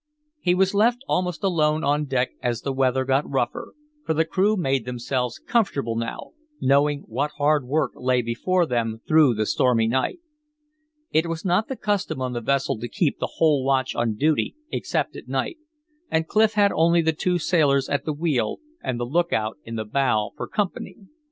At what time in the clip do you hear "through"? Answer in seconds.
9.07-9.35